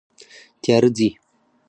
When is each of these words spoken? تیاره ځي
تیاره 0.61 0.87
ځي 0.97 1.07